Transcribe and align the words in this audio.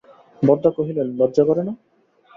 বরদা 0.41 0.69
কহিলেন, 0.77 1.07
লজ্জা 1.19 1.43
করে 1.49 1.61
না? 1.67 1.73